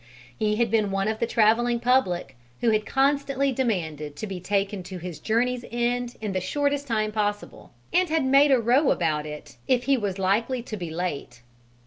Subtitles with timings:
[0.35, 4.81] He had been one of the travelling public who had constantly demanded to be taken
[4.81, 7.61] to his journey's end in the shortest possible
[7.93, 11.43] time, and had "made a row" about it if he was likely to be late.